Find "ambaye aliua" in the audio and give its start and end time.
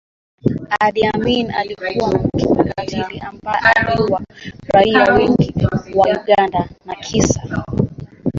3.19-4.21